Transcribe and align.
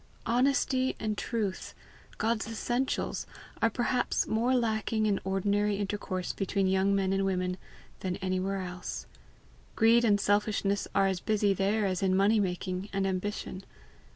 Honesty 0.25 0.95
and 0.99 1.15
truth, 1.15 1.75
God's 2.17 2.47
essentials, 2.47 3.27
are 3.61 3.69
perhaps 3.69 4.25
more 4.25 4.55
lacking 4.55 5.05
in 5.05 5.19
ordinary 5.23 5.75
intercourse 5.75 6.33
between 6.33 6.65
young 6.65 6.95
men 6.95 7.13
and 7.13 7.23
women 7.23 7.55
than 7.99 8.15
anywhere 8.15 8.61
else. 8.63 9.05
Greed 9.75 10.03
and 10.03 10.19
selfishness 10.19 10.87
are 10.95 11.05
as 11.05 11.19
busy 11.19 11.53
there 11.53 11.85
as 11.85 12.01
in 12.01 12.15
money 12.17 12.39
making 12.39 12.89
and 12.91 13.05
ambition. 13.05 13.63